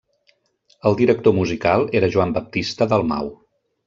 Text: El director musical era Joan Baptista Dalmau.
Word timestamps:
El 0.91 0.95
director 1.01 1.35
musical 1.39 1.85
era 1.99 2.09
Joan 2.15 2.33
Baptista 2.39 2.89
Dalmau. 2.95 3.31